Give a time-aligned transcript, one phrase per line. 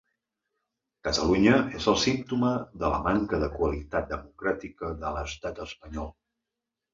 [1.07, 2.49] Catalunya és el símptoma
[2.85, 6.11] de la manca de qualitat democràtica de l’estat espanyol.